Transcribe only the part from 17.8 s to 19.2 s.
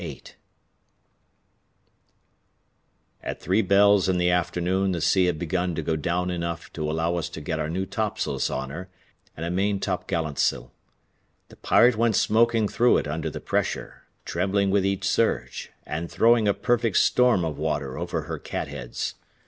over her catheads.